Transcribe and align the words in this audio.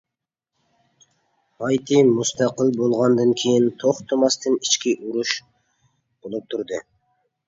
ھايتى 1.63 1.99
مۇستەقىل 2.13 2.71
بولغاندىن 2.79 3.33
كېيىن 3.41 3.67
توختىماستىن 3.83 4.55
ئىچكى 4.63 4.95
ئۇرۇش 4.97 5.35
بولۇپ 6.25 6.49
تۇردى. 6.55 6.81